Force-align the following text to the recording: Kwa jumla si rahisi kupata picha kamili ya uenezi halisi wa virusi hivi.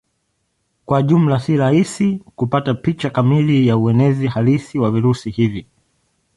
Kwa 0.85 1.01
jumla 1.01 1.39
si 1.39 1.57
rahisi 1.57 2.23
kupata 2.35 2.73
picha 2.73 3.09
kamili 3.09 3.67
ya 3.67 3.77
uenezi 3.77 4.27
halisi 4.27 4.79
wa 4.79 4.91
virusi 4.91 5.29
hivi. 5.29 5.67